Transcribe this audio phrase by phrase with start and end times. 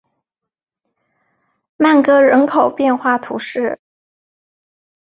[1.77, 3.79] 曼戈人口变化图示